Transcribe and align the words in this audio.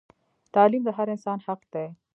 تعلیم 0.53 0.81
د 0.85 0.89
هر 0.97 1.07
انسان 1.15 1.37
حق 1.45 1.61
دی 1.73 1.87